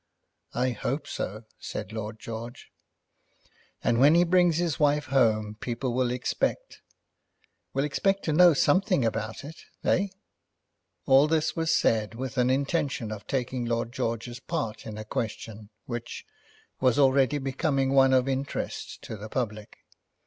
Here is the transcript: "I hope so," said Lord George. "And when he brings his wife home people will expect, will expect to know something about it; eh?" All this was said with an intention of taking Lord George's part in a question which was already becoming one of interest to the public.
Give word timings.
"I 0.55 0.71
hope 0.71 1.05
so," 1.05 1.43
said 1.59 1.91
Lord 1.93 2.19
George. 2.19 2.71
"And 3.83 3.99
when 3.99 4.15
he 4.15 4.23
brings 4.23 4.57
his 4.57 4.79
wife 4.79 5.05
home 5.13 5.57
people 5.59 5.93
will 5.93 6.09
expect, 6.09 6.81
will 7.75 7.83
expect 7.85 8.23
to 8.25 8.33
know 8.33 8.55
something 8.55 9.05
about 9.05 9.43
it; 9.43 9.57
eh?" 9.83 10.07
All 11.05 11.27
this 11.27 11.55
was 11.55 11.71
said 11.71 12.15
with 12.15 12.39
an 12.39 12.49
intention 12.49 13.11
of 13.11 13.27
taking 13.27 13.65
Lord 13.65 13.91
George's 13.93 14.39
part 14.39 14.87
in 14.87 14.97
a 14.97 15.05
question 15.05 15.69
which 15.85 16.25
was 16.79 16.97
already 16.97 17.37
becoming 17.37 17.93
one 17.93 18.11
of 18.11 18.27
interest 18.27 19.03
to 19.03 19.15
the 19.17 19.29
public. 19.29 19.85